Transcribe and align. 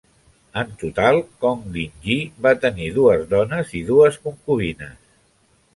En 0.61 0.69
total, 0.83 1.19
Kong 1.45 1.61
Lingyi 1.75 2.17
va 2.47 2.55
tenir 2.65 2.89
dues 2.97 3.29
dones 3.39 3.79
i 3.83 3.87
dues 3.93 4.19
concubines. 4.27 4.99